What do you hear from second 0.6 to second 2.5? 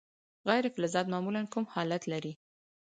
فلزات معمولا کوم حالت لري.